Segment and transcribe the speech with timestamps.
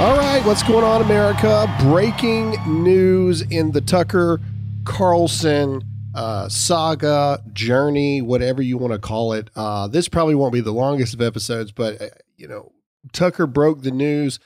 [0.00, 1.66] All right, what's going on, America?
[1.80, 2.54] Breaking
[2.84, 4.40] news in the Tucker
[4.84, 5.82] Carlson
[6.14, 9.50] uh, saga, journey, whatever you want to call it.
[9.56, 12.70] Uh, this probably won't be the longest of episodes, but, uh, you know,
[13.12, 14.38] Tucker broke the news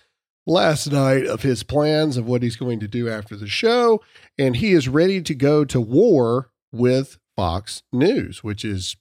[0.47, 4.01] last night of his plans of what he's going to do after the show,
[4.39, 8.97] and he is ready to go to war with Fox News, which is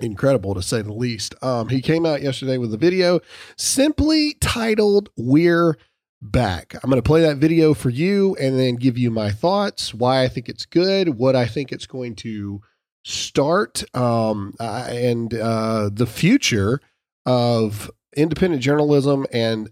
[0.00, 1.34] incredible to say the least.
[1.42, 3.20] Um, he came out yesterday with a video
[3.56, 5.76] simply titled We're
[6.20, 6.74] Back.
[6.82, 10.24] I'm going to play that video for you and then give you my thoughts, why
[10.24, 12.60] I think it's good, what I think it's going to
[13.04, 16.80] start, um, uh, and uh, the future
[17.24, 19.70] of independent journalism and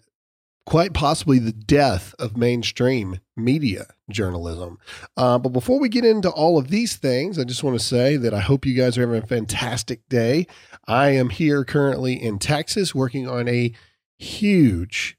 [0.66, 4.78] quite possibly the death of mainstream media journalism.
[5.16, 8.16] Uh, but before we get into all of these things, I just want to say
[8.16, 10.46] that I hope you guys are having a fantastic day.
[10.86, 13.72] I am here currently in Texas working on a
[14.18, 15.16] huge,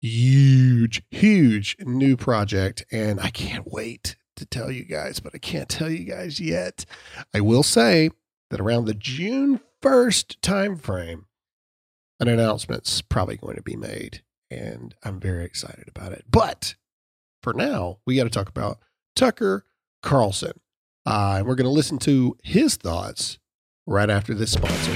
[0.00, 5.68] huge, huge new project, and I can't wait to tell you guys, but I can't
[5.68, 6.86] tell you guys yet.
[7.34, 8.10] I will say
[8.48, 11.24] that around the June 1st timeframe,
[12.18, 16.24] an announcement's probably going to be made and I'm very excited about it.
[16.30, 16.74] But
[17.42, 18.78] for now, we got to talk about
[19.14, 19.64] Tucker
[20.02, 20.52] Carlson.
[21.06, 23.38] Uh, and we're going to listen to his thoughts
[23.86, 24.92] right after this sponsor.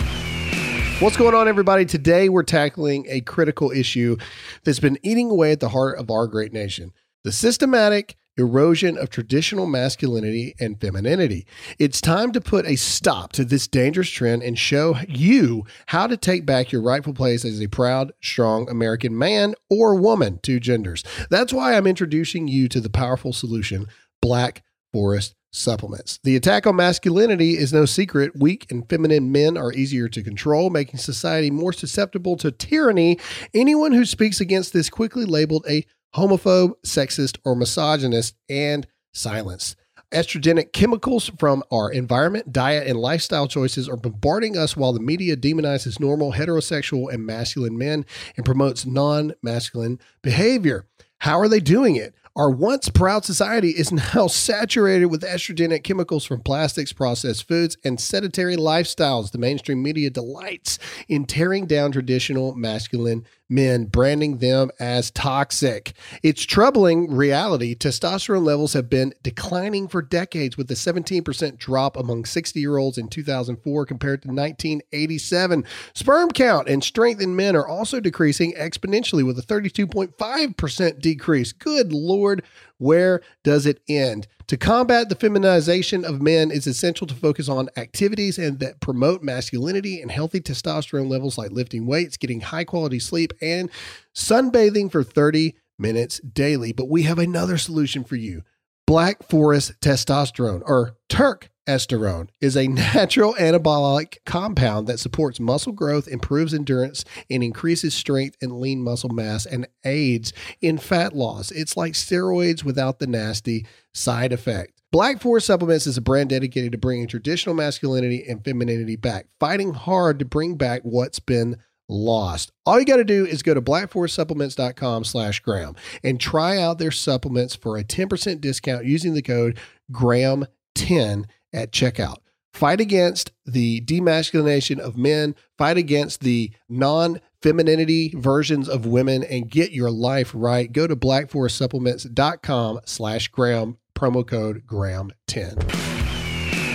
[1.00, 1.84] What's going on, everybody?
[1.84, 4.16] Today, we're tackling a critical issue
[4.64, 6.92] that's been eating away at the heart of our great nation
[7.24, 11.46] the systematic erosion of traditional masculinity and femininity.
[11.78, 16.16] It's time to put a stop to this dangerous trend and show you how to
[16.16, 21.04] take back your rightful place as a proud, strong American man or woman, two genders.
[21.30, 23.86] That's why I'm introducing you to the powerful solution,
[24.20, 24.62] Black
[24.92, 26.18] Forest supplements.
[26.24, 28.32] The attack on masculinity is no secret.
[28.36, 33.18] Weak and feminine men are easier to control, making society more susceptible to tyranny.
[33.54, 35.84] Anyone who speaks against this quickly labeled a
[36.14, 39.76] homophobe, sexist, or misogynist, and silenced.
[40.12, 45.36] Estrogenic chemicals from our environment, diet, and lifestyle choices are bombarding us while the media
[45.36, 50.86] demonizes normal heterosexual and masculine men and promotes non masculine behavior.
[51.18, 52.14] How are they doing it?
[52.36, 58.00] Our once proud society is now saturated with estrogenic chemicals from plastics, processed foods, and
[58.00, 59.30] sedentary lifestyles.
[59.30, 65.94] The mainstream media delights in tearing down traditional masculine men, branding them as toxic.
[66.22, 67.74] It's troubling reality.
[67.74, 72.98] Testosterone levels have been declining for decades, with a 17% drop among 60 year olds
[72.98, 75.64] in 2004 compared to 1987.
[75.94, 81.52] Sperm count and strength in men are also decreasing exponentially, with a 32.5% decrease.
[81.52, 82.42] Good Lord,
[82.78, 84.26] where does it end?
[84.48, 89.22] To combat the feminization of men, it's essential to focus on activities and that promote
[89.22, 93.70] masculinity and healthy testosterone levels like lifting weights, getting high quality sleep, and
[94.14, 96.72] sunbathing for 30 minutes daily.
[96.72, 98.42] But we have another solution for you.
[98.86, 106.08] Black Forest testosterone or Turk esterone is a natural anabolic compound that supports muscle growth,
[106.08, 111.50] improves endurance, and increases strength and lean muscle mass and aids in fat loss.
[111.50, 114.80] It's like steroids without the nasty side effect.
[114.92, 119.72] Black Forest Supplements is a brand dedicated to bringing traditional masculinity and femininity back, fighting
[119.72, 121.56] hard to bring back what's been
[121.88, 122.52] lost.
[122.64, 126.90] All you got to do is go to blackforestsupplements.com slash Graham and try out their
[126.90, 129.58] supplements for a 10% discount using the code
[129.92, 132.18] Graham10 at checkout.
[132.52, 139.50] Fight against the demasculination of men, fight against the non femininity versions of women, and
[139.50, 140.70] get your life right.
[140.70, 145.94] Go to blackforestsupplements.com slash Graham, promo code Graham10.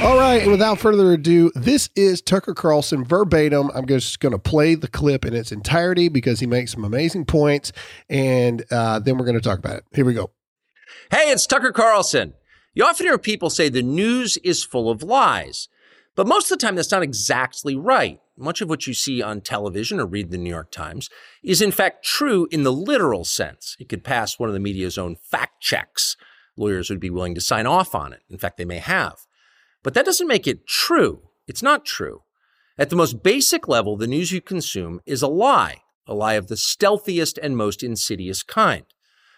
[0.01, 3.69] All right, and without further ado, this is Tucker Carlson verbatim.
[3.73, 7.25] I'm just going to play the clip in its entirety because he makes some amazing
[7.25, 7.73] points,
[8.09, 9.83] and uh, then we're going to talk about it.
[9.93, 10.31] Here we go.
[11.11, 12.33] Hey, it's Tucker Carlson.
[12.73, 15.67] You often hear people say the news is full of lies,
[16.15, 18.19] but most of the time that's not exactly right.
[18.37, 21.09] Much of what you see on television or read in the New York Times
[21.43, 23.75] is in fact true in the literal sense.
[23.79, 26.15] It could pass one of the media's own fact checks.
[26.55, 28.21] Lawyers would be willing to sign off on it.
[28.29, 29.17] In fact, they may have.
[29.83, 31.29] But that doesn't make it true.
[31.47, 32.23] It's not true.
[32.77, 36.47] At the most basic level, the news you consume is a lie, a lie of
[36.47, 38.85] the stealthiest and most insidious kind.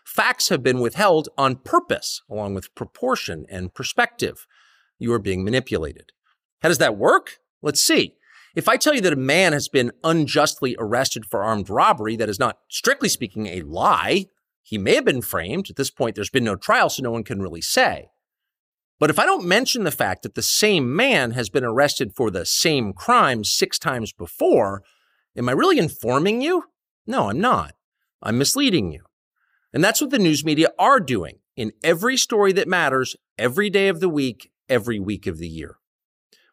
[0.06, 4.46] Facts have been withheld on purpose, along with proportion and perspective.
[5.00, 6.12] You are being manipulated.
[6.62, 7.40] How does that work?
[7.62, 8.16] Let's see.
[8.56, 12.30] If I tell you that a man has been unjustly arrested for armed robbery, that
[12.30, 14.26] is not, strictly speaking, a lie.
[14.62, 15.70] He may have been framed.
[15.70, 18.10] At this point, there's been no trial, so no one can really say.
[19.00, 22.30] But if I don't mention the fact that the same man has been arrested for
[22.30, 24.84] the same crime six times before,
[25.36, 26.66] am I really informing you?
[27.08, 27.74] No, I'm not.
[28.22, 29.04] I'm misleading you.
[29.74, 33.88] And that's what the news media are doing in every story that matters, every day
[33.88, 35.78] of the week, every week of the year.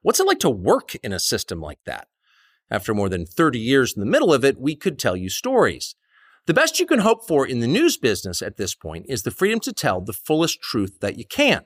[0.03, 2.09] What's it like to work in a system like that?
[2.71, 5.95] After more than 30 years in the middle of it, we could tell you stories.
[6.47, 9.31] The best you can hope for in the news business at this point is the
[9.31, 11.65] freedom to tell the fullest truth that you can.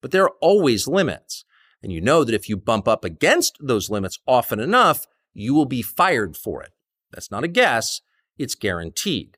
[0.00, 1.44] But there are always limits.
[1.82, 5.66] And you know that if you bump up against those limits often enough, you will
[5.66, 6.72] be fired for it.
[7.12, 8.00] That's not a guess,
[8.38, 9.36] it's guaranteed.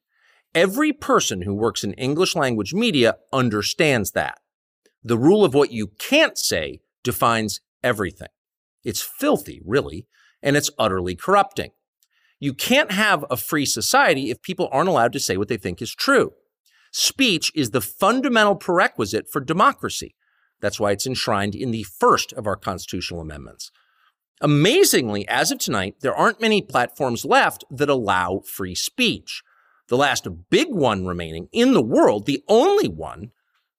[0.54, 4.38] Every person who works in English language media understands that.
[5.04, 8.28] The rule of what you can't say defines everything.
[8.84, 10.06] It's filthy, really,
[10.42, 11.70] and it's utterly corrupting.
[12.38, 15.80] You can't have a free society if people aren't allowed to say what they think
[15.80, 16.32] is true.
[16.92, 20.14] Speech is the fundamental prerequisite for democracy.
[20.60, 23.70] That's why it's enshrined in the first of our constitutional amendments.
[24.40, 29.42] Amazingly, as of tonight, there aren't many platforms left that allow free speech.
[29.88, 33.30] The last big one remaining in the world, the only one,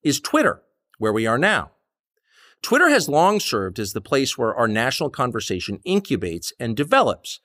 [0.04, 0.62] is Twitter,
[0.98, 1.72] where we are now.
[2.62, 7.40] Twitter has long served as the place where our national conversation incubates and develops.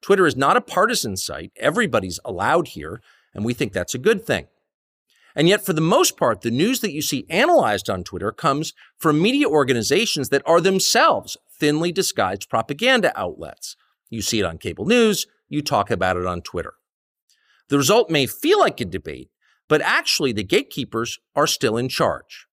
[0.00, 1.52] Twitter is not a partisan site.
[1.56, 3.00] Everybody's allowed here,
[3.34, 4.46] and we think that's a good thing.
[5.34, 8.72] And yet, for the most part, the news that you see analyzed on Twitter comes
[8.96, 13.76] from media organizations that are themselves thinly disguised propaganda outlets.
[14.08, 16.74] You see it on cable news, you talk about it on Twitter.
[17.68, 19.30] The result may feel like a debate,
[19.68, 22.46] but actually the gatekeepers are still in charge.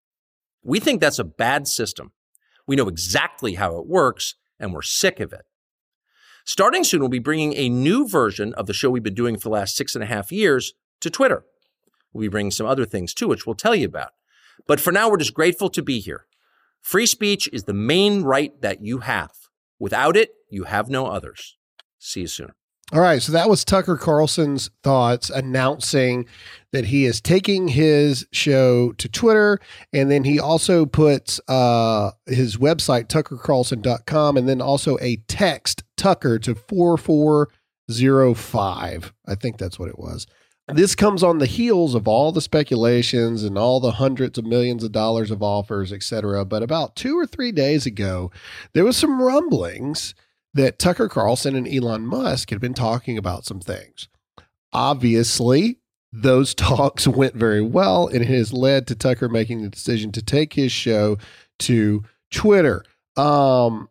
[0.62, 2.12] We think that's a bad system.
[2.66, 5.42] We know exactly how it works, and we're sick of it.
[6.44, 9.48] Starting soon, we'll be bringing a new version of the show we've been doing for
[9.48, 11.44] the last six and a half years to Twitter.
[12.12, 14.10] We'll be bringing some other things too, which we'll tell you about.
[14.66, 16.26] But for now, we're just grateful to be here.
[16.80, 19.32] Free speech is the main right that you have.
[19.78, 21.56] Without it, you have no others.
[21.98, 22.52] See you soon.
[22.92, 26.26] All right, so that was Tucker Carlson's thoughts announcing
[26.72, 29.58] that he is taking his show to Twitter.
[29.92, 36.38] And then he also puts uh, his website, tuckercarlson.com, and then also a text, Tucker,
[36.40, 39.14] to 4405.
[39.26, 40.26] I think that's what it was.
[40.68, 44.84] This comes on the heels of all the speculations and all the hundreds of millions
[44.84, 46.44] of dollars of offers, et cetera.
[46.44, 48.30] But about two or three days ago,
[48.72, 50.14] there was some rumblings
[50.54, 54.08] that Tucker Carlson and Elon Musk had been talking about some things.
[54.72, 55.78] Obviously,
[56.12, 60.22] those talks went very well, and it has led to Tucker making the decision to
[60.22, 61.18] take his show
[61.60, 62.84] to Twitter.
[63.16, 63.88] Um,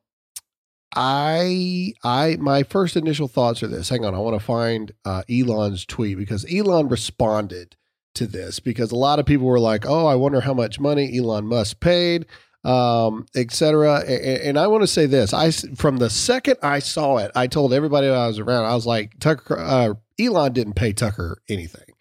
[0.96, 3.90] I I my first initial thoughts are this.
[3.90, 7.76] Hang on, I want to find uh, Elon's tweet because Elon responded
[8.16, 11.18] to this because a lot of people were like, "Oh, I wonder how much money
[11.18, 12.26] Elon Musk paid."
[12.64, 14.00] Um, etc.
[14.00, 17.48] And, and, I want to say this: I from the second I saw it, I
[17.48, 21.94] told everybody I was around, I was like, Tucker, uh, Elon didn't pay Tucker anything.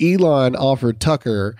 [0.00, 1.56] Elon offered Tucker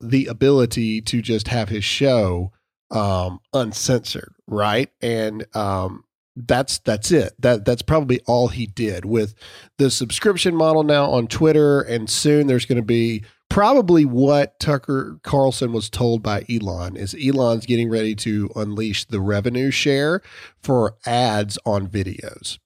[0.00, 2.52] the ability to just have his show
[2.90, 4.90] um, uncensored, right?
[5.02, 6.04] And um,
[6.36, 7.34] that's that's it.
[7.38, 9.34] That that's probably all he did with
[9.78, 15.20] the subscription model now on Twitter, and soon there's going to be probably what Tucker
[15.22, 20.22] Carlson was told by Elon is Elon's getting ready to unleash the revenue share
[20.60, 22.58] for ads on videos.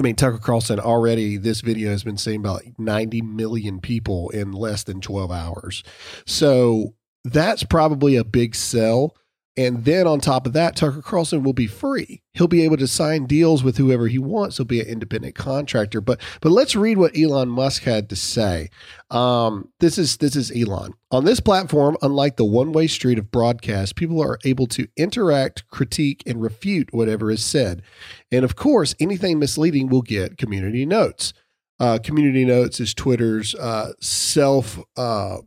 [0.00, 4.28] I mean, Tucker Carlson already, this video has been seen by like 90 million people
[4.30, 5.84] in less than 12 hours.
[6.26, 9.14] So that's probably a big sell
[9.54, 12.22] and then on top of that, Tucker Carlson will be free.
[12.32, 14.56] He'll be able to sign deals with whoever he wants.
[14.56, 16.00] He'll be an independent contractor.
[16.00, 18.70] But but let's read what Elon Musk had to say.
[19.10, 20.94] Um, this is this is Elon.
[21.10, 26.22] On this platform, unlike the one-way street of broadcast, people are able to interact, critique,
[26.24, 27.82] and refute whatever is said.
[28.30, 31.34] And of course, anything misleading will get community notes.
[31.78, 35.38] Uh, community notes is Twitter's uh, self uh,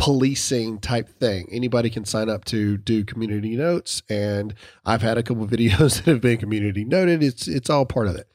[0.00, 1.46] policing type thing.
[1.52, 4.54] Anybody can sign up to do community notes, and
[4.84, 7.22] I've had a couple videos that have been community noted.
[7.22, 8.26] It's it's all part of it.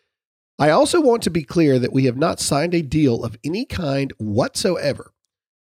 [0.59, 3.65] I also want to be clear that we have not signed a deal of any
[3.65, 5.11] kind whatsoever.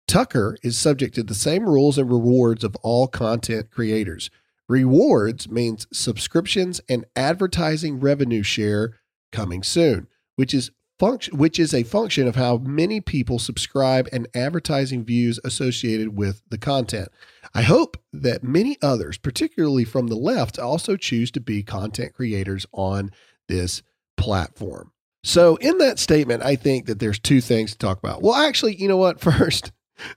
[0.09, 4.29] Tucker is subject to the same rules and rewards of all content creators.
[4.69, 8.99] Rewards means subscriptions and advertising revenue share
[9.31, 14.29] coming soon, which is function, which is a function of how many people subscribe and
[14.35, 17.09] advertising views associated with the content.
[17.53, 22.67] I hope that many others, particularly from the left, also choose to be content creators
[22.71, 23.11] on
[23.49, 23.83] this
[24.17, 24.93] platform.
[25.25, 28.23] So, in that statement, I think that there's two things to talk about.
[28.23, 29.21] Well, actually, you know what?
[29.33, 29.73] First,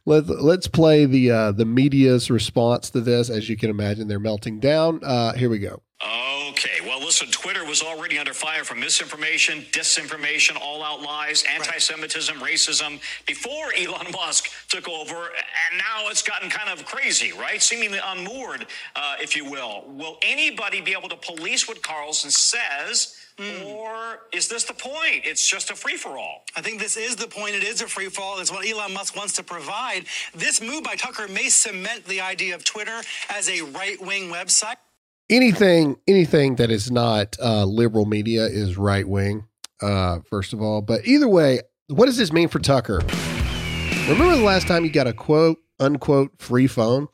[0.05, 3.29] Let's let's play the uh, the media's response to this.
[3.29, 5.03] As you can imagine, they're melting down.
[5.03, 5.81] Uh, here we go.
[6.49, 6.74] Okay,
[7.21, 12.99] listen, Twitter was already under fire from misinformation, disinformation, all out lies, anti Semitism, racism
[13.25, 17.61] before Elon Musk took over, and now it's gotten kind of crazy, right?
[17.61, 18.67] Seemingly unmoored,
[18.97, 19.85] uh, if you will.
[19.87, 23.15] Will anybody be able to police what Carlson says?
[23.65, 25.23] Or is this the point?
[25.23, 26.43] It's just a free for all.
[26.55, 27.55] I think this is the point.
[27.55, 28.39] It is a free for all.
[28.39, 30.05] It's what Elon Musk wants to provide.
[30.33, 34.75] This move by Tucker may cement the idea of Twitter as a right wing website.
[35.29, 39.47] Anything anything that is not uh, liberal media is right wing
[39.81, 40.81] uh, first of all.
[40.81, 43.01] But either way what does this mean for tucker?
[44.07, 47.07] Remember the last time you got a quote unquote free phone?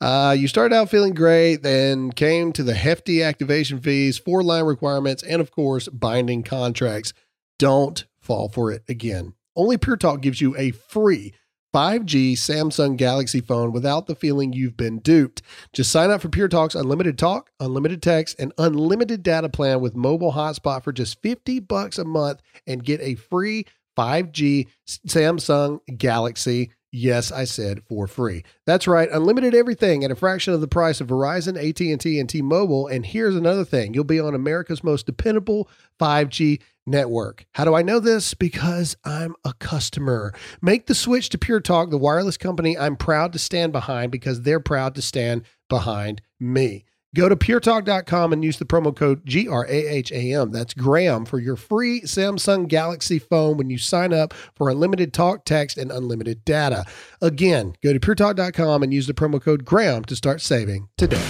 [0.00, 4.64] Uh, you started out feeling great then came to the hefty activation fees four line
[4.64, 7.12] requirements and of course binding contracts.
[7.58, 9.34] Don't fall for it again.
[9.54, 11.32] Only pure talk gives you a free
[11.76, 15.42] 5G Samsung Galaxy phone without the feeling you've been duped.
[15.74, 19.94] Just sign up for Pure Talk's unlimited talk, unlimited text, and unlimited data plan with
[19.94, 26.70] mobile hotspot for just 50 bucks a month and get a free 5G Samsung Galaxy.
[26.92, 28.44] Yes, I said for free.
[28.64, 32.86] That's right, unlimited everything at a fraction of the price of Verizon, AT&T, and T-Mobile.
[32.86, 33.92] And here's another thing.
[33.92, 35.68] You'll be on America's most dependable
[36.00, 37.46] 5G network.
[37.52, 38.34] How do I know this?
[38.34, 40.32] Because I'm a customer.
[40.62, 44.42] Make the switch to Pure Talk, the wireless company I'm proud to stand behind because
[44.42, 46.84] they're proud to stand behind me.
[47.16, 50.52] Go to puretalk.com and use the promo code GRAHAM.
[50.52, 55.46] That's Graham for your free Samsung Galaxy phone when you sign up for unlimited talk,
[55.46, 56.84] text, and unlimited data.
[57.22, 61.24] Again, go to puretalk.com and use the promo code Graham to start saving today.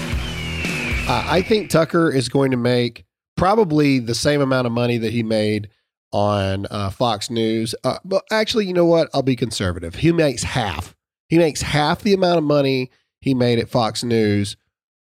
[1.09, 3.06] Uh, I think Tucker is going to make
[3.37, 5.69] probably the same amount of money that he made
[6.12, 7.75] on uh, Fox News.
[7.85, 9.09] Uh, but actually, you know what?
[9.12, 9.97] I'll be conservative.
[9.97, 10.95] He makes half.
[11.28, 12.90] He makes half the amount of money
[13.21, 14.57] he made at Fox News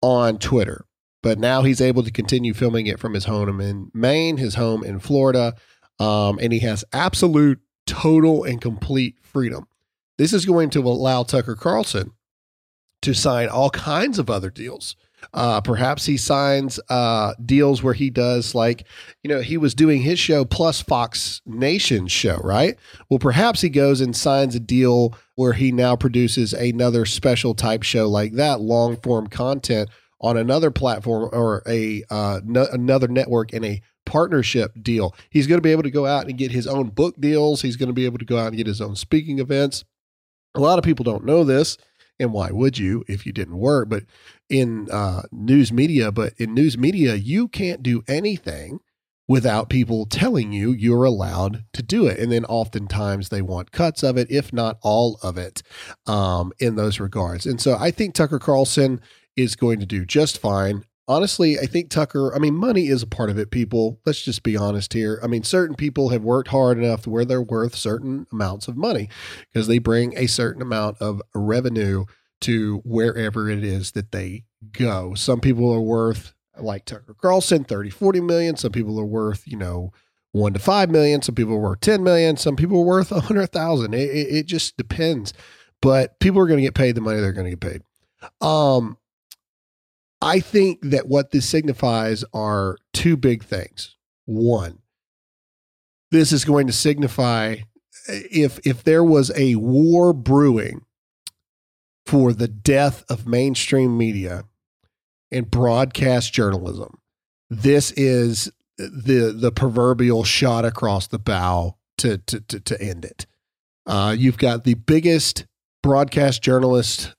[0.00, 0.84] on Twitter.
[1.22, 4.82] But now he's able to continue filming it from his home in Maine, his home
[4.82, 5.54] in Florida,
[5.98, 9.68] um, and he has absolute, total, and complete freedom.
[10.18, 12.12] This is going to allow Tucker Carlson
[13.02, 14.96] to sign all kinds of other deals.
[15.34, 18.86] Uh, perhaps he signs uh, deals where he does like,
[19.22, 22.76] you know, he was doing his show plus Fox Nation show, right?
[23.08, 27.82] Well, perhaps he goes and signs a deal where he now produces another special type
[27.82, 29.88] show like that, long form content
[30.20, 35.14] on another platform or a uh, no, another network in a partnership deal.
[35.30, 37.62] He's going to be able to go out and get his own book deals.
[37.62, 39.84] He's going to be able to go out and get his own speaking events.
[40.54, 41.78] A lot of people don't know this
[42.22, 44.04] and why would you if you didn't work but
[44.52, 48.80] in uh, news media but in news media you can't do anything
[49.26, 54.02] without people telling you you're allowed to do it and then oftentimes they want cuts
[54.02, 55.62] of it if not all of it
[56.06, 59.00] um, in those regards and so i think tucker carlson
[59.36, 63.06] is going to do just fine honestly, I think Tucker, I mean, money is a
[63.06, 64.00] part of it, people.
[64.06, 65.20] Let's just be honest here.
[65.22, 69.08] I mean, certain people have worked hard enough where they're worth certain amounts of money
[69.52, 72.04] because they bring a certain amount of revenue
[72.42, 75.14] to wherever it is that they go.
[75.14, 78.56] Some people are worth, like Tucker Carlson, 30, 40 million.
[78.56, 79.92] Some people are worth, you know,
[80.32, 81.22] one to five million.
[81.22, 82.36] Some people are worth 10 million.
[82.36, 83.94] Some people are worth a hundred thousand.
[83.94, 85.32] It, it, it just depends.
[85.80, 87.82] But people are going to get paid the money they're going to get paid.
[88.40, 88.98] Um,
[90.20, 93.96] I think that what this signifies are two big things.
[94.24, 94.78] One,
[96.12, 97.56] this is going to signify
[98.08, 100.82] if if there was a war brewing
[102.06, 104.44] for the death of mainstream media
[105.30, 106.98] and broadcast journalism,
[107.48, 113.26] this is the the proverbial shot across the bow to to to, to end it.
[113.86, 115.46] Uh, you've got the biggest
[115.82, 117.14] broadcast journalist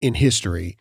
[0.00, 0.76] in history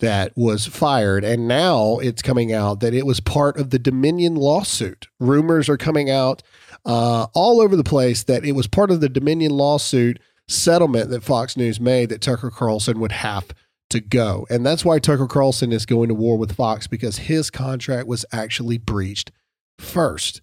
[0.00, 1.24] that was fired.
[1.24, 5.08] And now it's coming out that it was part of the Dominion lawsuit.
[5.20, 6.42] Rumors are coming out
[6.84, 10.18] uh, all over the place that it was part of the Dominion lawsuit
[10.50, 13.48] settlement that Fox News made that Tucker Carlson would have
[13.90, 14.46] to go.
[14.50, 18.24] And that's why Tucker Carlson is going to war with Fox because his contract was
[18.32, 19.30] actually breached
[19.78, 20.42] first.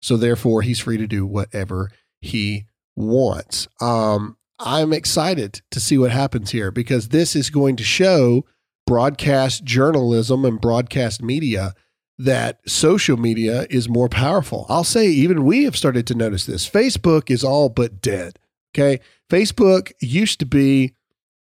[0.00, 2.64] So therefore, he's free to do whatever he
[2.96, 3.68] wants.
[3.80, 8.44] Um, I'm excited to see what happens here because this is going to show
[8.86, 11.74] broadcast journalism and broadcast media
[12.18, 14.66] that social media is more powerful.
[14.68, 16.68] I'll say even we have started to notice this.
[16.68, 18.38] Facebook is all but dead.
[18.78, 19.00] Okay.
[19.28, 20.94] Facebook used to be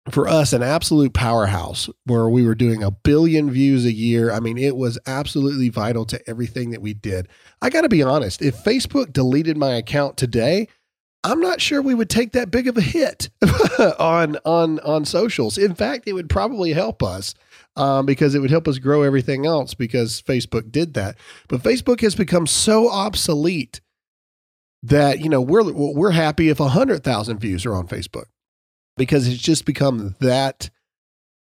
[0.10, 4.32] for us an absolute powerhouse where we were doing a billion views a year.
[4.32, 7.28] I mean, it was absolutely vital to everything that we did.
[7.62, 10.68] I got to be honest, if Facebook deleted my account today,
[11.24, 13.30] I'm not sure we would take that big of a hit
[14.00, 15.58] on on on socials.
[15.58, 17.34] In fact, it would probably help us
[17.76, 21.18] um, because it would help us grow everything else because Facebook did that.
[21.50, 23.82] But Facebook has become so obsolete
[24.88, 28.26] that you know we're we're happy if hundred thousand views are on Facebook
[28.96, 30.70] because it's just become that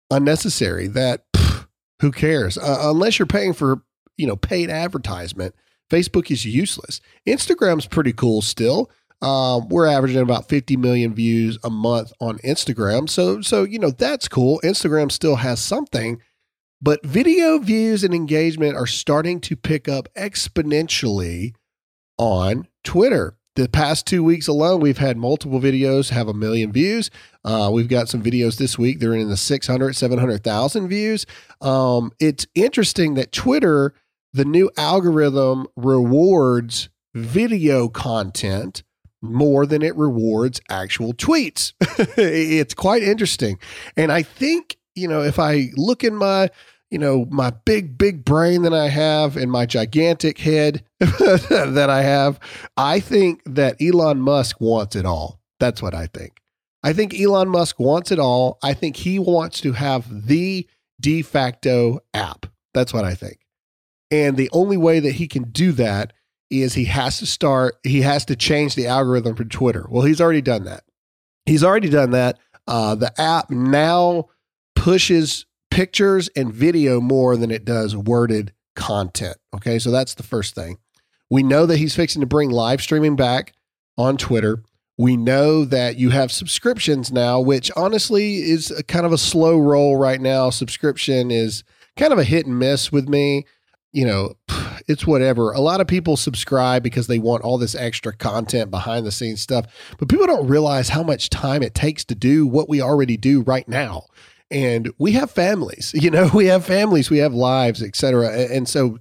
[0.10, 0.88] unnecessary.
[0.88, 1.68] That pff,
[2.02, 3.84] who cares uh, unless you're paying for
[4.18, 5.56] you know paid advertisement.
[5.90, 7.00] Facebook is useless.
[7.28, 8.90] Instagram's pretty cool still.
[9.22, 13.10] Um, we're averaging about 50 million views a month on Instagram.
[13.10, 14.60] So, so you know that's cool.
[14.64, 16.22] Instagram still has something,
[16.82, 21.54] but video views and engagement are starting to pick up exponentially
[22.18, 23.38] on Twitter.
[23.56, 27.10] The past two weeks alone, we've had multiple videos have a million views.
[27.46, 29.00] Uh, we've got some videos this week.
[29.00, 31.26] They're in the 600, 700,000 views.
[31.62, 33.94] Um, it's interesting that Twitter,
[34.34, 38.84] the new algorithm rewards video content
[39.22, 41.74] more than it rewards actual tweets.
[42.18, 43.58] it's quite interesting.
[43.96, 46.50] And I think, you know, if I look in my,
[46.92, 52.02] you know, my big, big brain that I have and my gigantic head that I
[52.04, 52.40] have,
[52.78, 55.40] I think that Elon Musk wants it all.
[55.60, 56.42] That's what I think.
[56.84, 58.60] I think Elon Musk wants it all.
[58.64, 60.68] I think he wants to have the
[61.02, 62.46] de facto app.
[62.74, 63.40] That's what I think.
[64.12, 66.14] And the only way that he can do that
[66.50, 69.88] is he has to start, he has to change the algorithm for Twitter.
[69.90, 70.84] Well, he's already done that.
[71.46, 72.38] He's already done that.
[72.68, 74.26] Uh, the app now
[74.76, 79.38] pushes pictures and video more than it does worded content.
[79.56, 80.78] Okay, so that's the first thing.
[81.36, 83.52] We know that he's fixing to bring live streaming back
[83.98, 84.64] on Twitter.
[84.98, 89.98] We know that you have subscriptions now, which honestly is kind of a slow roll
[89.98, 90.50] right now.
[90.50, 91.66] Subscription is
[91.98, 93.46] kind of a hit and miss with me.
[93.92, 94.36] You know,
[94.88, 95.52] it's whatever.
[95.52, 99.42] A lot of people subscribe because they want all this extra content behind the scenes
[99.42, 99.66] stuff,
[100.00, 103.42] but people don't realize how much time it takes to do what we already do
[103.42, 104.06] right now.
[104.52, 108.32] And we have families, you know, we have families, we have lives, etc.
[108.52, 109.00] And so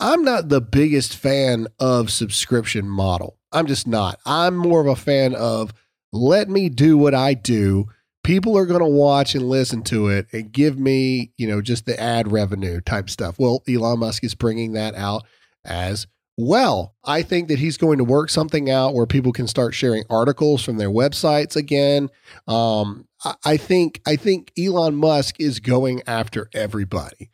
[0.00, 3.36] I'm not the biggest fan of subscription model.
[3.52, 4.18] I'm just not.
[4.26, 5.72] I'm more of a fan of
[6.12, 7.88] let me do what I do
[8.26, 11.86] people are going to watch and listen to it and give me, you know, just
[11.86, 13.38] the ad revenue type stuff.
[13.38, 15.24] Well, Elon Musk is bringing that out
[15.64, 16.94] as well.
[17.04, 20.62] I think that he's going to work something out where people can start sharing articles
[20.62, 22.10] from their websites again.
[22.46, 23.06] Um,
[23.44, 27.30] I think I think Elon Musk is going after everybody.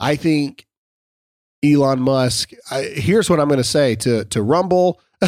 [0.00, 0.66] I think
[1.64, 2.52] Elon Musk.
[2.70, 5.00] I, here's what I'm going to say to to Rumble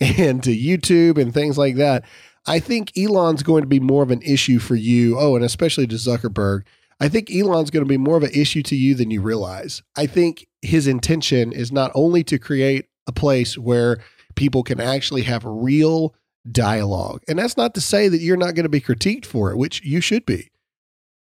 [0.00, 2.04] and to YouTube and things like that.
[2.46, 5.18] I think Elon's going to be more of an issue for you.
[5.18, 6.62] Oh, and especially to Zuckerberg.
[7.00, 9.82] I think Elon's going to be more of an issue to you than you realize.
[9.96, 13.98] I think his intention is not only to create a place where
[14.34, 16.14] people can actually have real
[16.50, 17.22] dialogue.
[17.28, 19.82] And that's not to say that you're not going to be critiqued for it, which
[19.84, 20.50] you should be.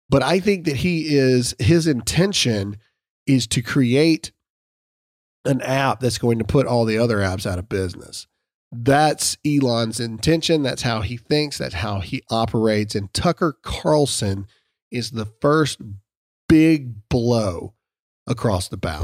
[0.09, 2.77] But I think that he is, his intention
[3.25, 4.31] is to create
[5.45, 8.27] an app that's going to put all the other apps out of business.
[8.71, 10.63] That's Elon's intention.
[10.63, 11.57] That's how he thinks.
[11.57, 12.95] That's how he operates.
[12.95, 14.47] And Tucker Carlson
[14.91, 15.79] is the first
[16.47, 17.73] big blow
[18.27, 19.03] across the bow.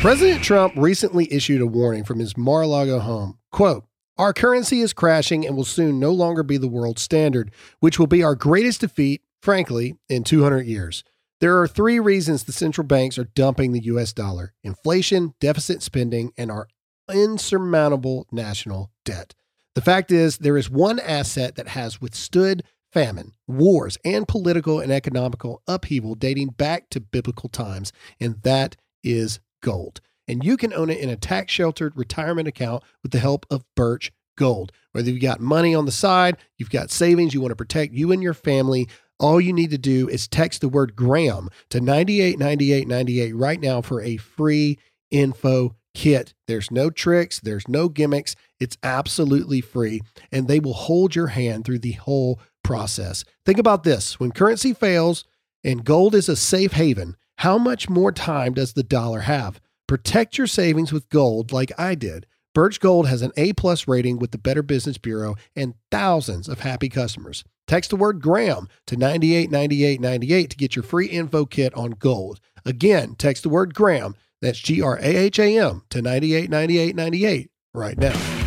[0.00, 3.38] President Trump recently issued a warning from his Mar a Lago home.
[3.50, 3.84] Quote,
[4.16, 8.06] our currency is crashing and will soon no longer be the world standard, which will
[8.08, 11.04] be our greatest defeat, frankly, in 200 years.
[11.40, 16.32] There are three reasons the central banks are dumping the US dollar inflation, deficit spending,
[16.36, 16.66] and our
[17.12, 19.34] insurmountable national debt.
[19.74, 24.92] The fact is, there is one asset that has withstood famine, wars, and political and
[24.92, 30.00] economical upheaval dating back to biblical times, and that is gold.
[30.26, 33.64] And you can own it in a tax sheltered retirement account with the help of
[33.74, 34.72] Birch Gold.
[34.92, 38.12] Whether you've got money on the side, you've got savings, you want to protect you
[38.12, 43.34] and your family, all you need to do is text the word Graham to 989898
[43.34, 44.78] right now for a free
[45.10, 46.34] info kit.
[46.46, 48.36] There's no tricks, there's no gimmicks.
[48.60, 53.24] It's absolutely free, and they will hold your hand through the whole process.
[53.46, 55.24] Think about this when currency fails
[55.64, 59.58] and gold is a safe haven, how much more time does the dollar have?
[59.86, 62.26] Protect your savings with gold like I did.
[62.54, 66.60] Birch Gold has an A plus rating with the Better Business Bureau and thousands of
[66.60, 67.42] happy customers.
[67.66, 72.38] Text the word Graham to 989898 to get your free info kit on gold.
[72.66, 77.96] Again, text the word Graham that's G R A H A M to 989898 right
[77.96, 78.37] now.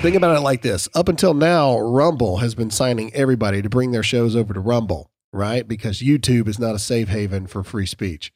[0.00, 0.88] Think about it like this.
[0.94, 5.10] Up until now, Rumble has been signing everybody to bring their shows over to Rumble,
[5.30, 5.68] right?
[5.68, 8.32] Because YouTube is not a safe haven for free speech.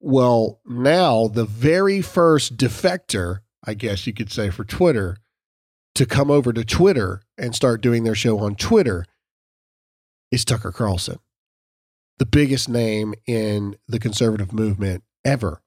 [0.00, 5.16] Well, now the very first defector, I guess you could say, for Twitter
[5.94, 9.06] to come over to Twitter and start doing their show on Twitter
[10.30, 11.20] is Tucker Carlson,
[12.18, 15.62] the biggest name in the conservative movement ever.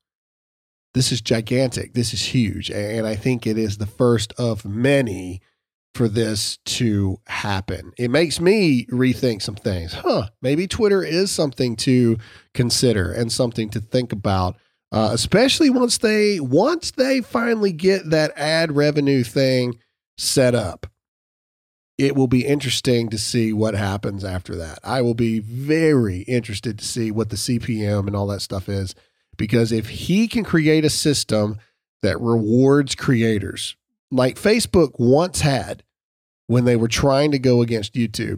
[0.94, 1.94] This is gigantic.
[1.94, 2.70] This is huge.
[2.70, 5.42] And I think it is the first of many
[5.94, 7.92] for this to happen.
[7.98, 9.94] It makes me rethink some things.
[9.94, 12.18] Huh, maybe Twitter is something to
[12.54, 14.58] consider and something to think about.
[14.94, 19.80] Uh, especially once they once they finally get that ad revenue thing
[20.18, 20.86] set up
[22.02, 24.80] it will be interesting to see what happens after that.
[24.84, 28.96] I will be very interested to see what the CPM and all that stuff is
[29.42, 31.58] because if he can create a system
[32.04, 33.76] that rewards creators
[34.12, 35.82] like Facebook once had
[36.46, 38.38] when they were trying to go against YouTube,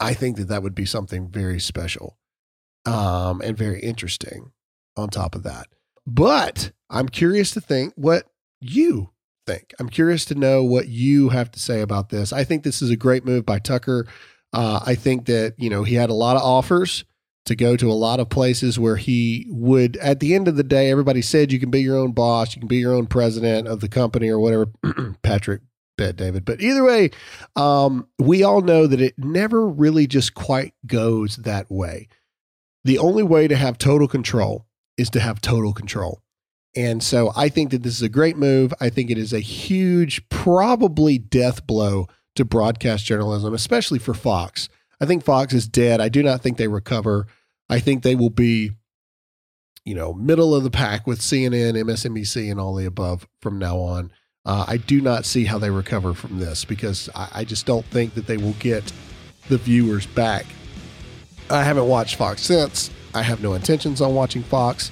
[0.00, 2.16] I think that that would be something very special
[2.86, 4.52] um, and very interesting
[4.96, 5.66] on top of that.
[6.06, 8.24] But I'm curious to think what
[8.58, 9.10] you
[9.46, 9.74] think.
[9.78, 12.32] I'm curious to know what you have to say about this.
[12.32, 14.06] I think this is a great move by Tucker.
[14.54, 17.04] Uh, I think that you know he had a lot of offers
[17.50, 19.96] to go to a lot of places where he would.
[19.96, 22.60] At the end of the day, everybody said you can be your own boss, you
[22.60, 24.68] can be your own president of the company or whatever.
[25.22, 25.60] Patrick
[25.98, 27.10] Bet David, but either way,
[27.56, 32.06] um, we all know that it never really just quite goes that way.
[32.84, 34.64] The only way to have total control
[34.96, 36.22] is to have total control.
[36.76, 38.72] And so I think that this is a great move.
[38.80, 44.68] I think it is a huge, probably death blow to broadcast journalism, especially for Fox.
[45.00, 46.00] I think Fox is dead.
[46.00, 47.26] I do not think they recover.
[47.70, 48.72] I think they will be,
[49.84, 53.78] you know, middle of the pack with CNN, MSNBC, and all the above from now
[53.78, 54.12] on.
[54.44, 57.86] Uh, I do not see how they recover from this because I, I just don't
[57.86, 58.92] think that they will get
[59.48, 60.46] the viewers back.
[61.48, 62.90] I haven't watched Fox since.
[63.14, 64.90] I have no intentions on watching Fox.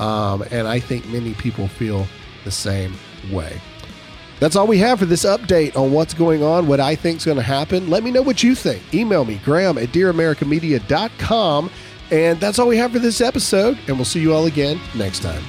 [0.00, 2.06] Um, and I think many people feel
[2.44, 2.94] the same
[3.30, 3.60] way.
[4.38, 7.24] That's all we have for this update on what's going on, what I think is
[7.24, 7.88] going to happen.
[7.88, 8.82] Let me know what you think.
[8.94, 11.70] Email me, graham at dearamericamedia.com.
[12.10, 13.78] And that's all we have for this episode.
[13.88, 15.42] And we'll see you all again next time.